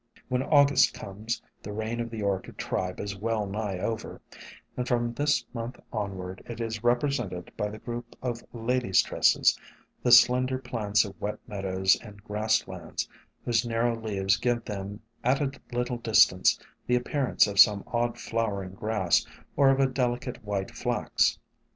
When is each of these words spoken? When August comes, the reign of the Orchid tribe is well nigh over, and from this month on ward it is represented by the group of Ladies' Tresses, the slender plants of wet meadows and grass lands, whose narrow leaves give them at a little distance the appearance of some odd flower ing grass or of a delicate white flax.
When 0.29 0.41
August 0.41 0.95
comes, 0.95 1.43
the 1.61 1.71
reign 1.71 1.99
of 1.99 2.09
the 2.09 2.23
Orchid 2.23 2.57
tribe 2.57 2.99
is 2.99 3.15
well 3.15 3.45
nigh 3.45 3.77
over, 3.77 4.19
and 4.75 4.87
from 4.87 5.13
this 5.13 5.45
month 5.53 5.79
on 5.93 6.15
ward 6.17 6.41
it 6.47 6.59
is 6.59 6.83
represented 6.83 7.51
by 7.55 7.69
the 7.69 7.77
group 7.77 8.15
of 8.19 8.43
Ladies' 8.51 9.03
Tresses, 9.03 9.55
the 10.01 10.11
slender 10.11 10.57
plants 10.57 11.05
of 11.05 11.21
wet 11.21 11.37
meadows 11.47 11.95
and 12.01 12.23
grass 12.23 12.67
lands, 12.67 13.07
whose 13.45 13.63
narrow 13.63 13.95
leaves 13.95 14.37
give 14.37 14.65
them 14.65 15.01
at 15.23 15.39
a 15.39 15.51
little 15.71 15.97
distance 15.97 16.57
the 16.87 16.95
appearance 16.95 17.45
of 17.45 17.59
some 17.59 17.83
odd 17.85 18.17
flower 18.17 18.63
ing 18.63 18.71
grass 18.71 19.23
or 19.55 19.69
of 19.69 19.79
a 19.79 19.85
delicate 19.85 20.43
white 20.43 20.71
flax. 20.71 21.37